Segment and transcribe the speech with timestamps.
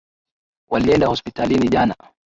[0.69, 1.95] Walienda hospitalini jana